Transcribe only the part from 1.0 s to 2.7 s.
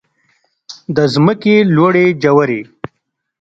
ځمکې لوړې ژورې.